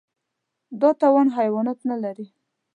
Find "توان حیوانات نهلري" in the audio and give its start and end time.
1.01-2.27